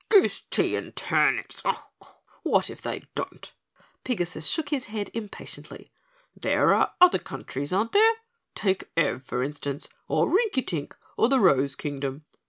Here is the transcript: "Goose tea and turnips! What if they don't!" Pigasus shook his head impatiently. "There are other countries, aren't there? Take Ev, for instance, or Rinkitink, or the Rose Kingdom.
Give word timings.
"Goose 0.09 0.41
tea 0.49 0.75
and 0.75 0.95
turnips! 0.95 1.61
What 2.41 2.71
if 2.71 2.81
they 2.81 3.03
don't!" 3.13 3.53
Pigasus 4.03 4.47
shook 4.51 4.69
his 4.69 4.85
head 4.85 5.11
impatiently. 5.13 5.91
"There 6.35 6.73
are 6.73 6.95
other 6.99 7.19
countries, 7.19 7.71
aren't 7.71 7.91
there? 7.91 8.13
Take 8.55 8.89
Ev, 8.97 9.23
for 9.23 9.43
instance, 9.43 9.89
or 10.07 10.27
Rinkitink, 10.27 10.95
or 11.17 11.29
the 11.29 11.39
Rose 11.39 11.75
Kingdom. 11.75 12.25